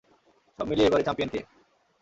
[0.59, 1.39] সব মিলিয়ে এবারে চ্যাম্পিয়ন কে?